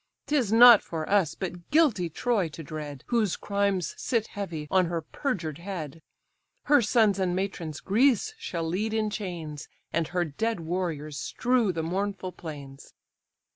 [0.25, 5.03] 'Tis not for us, but guilty Troy, to dread, Whose crimes sit heavy on her
[5.03, 6.01] perjured head;
[6.63, 11.83] Her sons and matrons Greece shall lead in chains, And her dead warriors strew the
[11.83, 12.95] mournful plains."